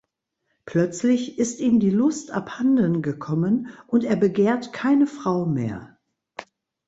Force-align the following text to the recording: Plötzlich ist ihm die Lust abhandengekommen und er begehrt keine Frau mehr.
Plötzlich 0.65 1.37
ist 1.37 1.59
ihm 1.59 1.79
die 1.79 1.91
Lust 1.91 2.31
abhandengekommen 2.31 3.67
und 3.85 4.03
er 4.03 4.15
begehrt 4.15 4.73
keine 4.73 5.05
Frau 5.05 5.45
mehr. 5.45 5.99